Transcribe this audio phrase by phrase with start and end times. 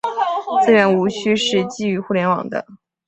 [0.65, 2.65] 资源无需是基于互联网的。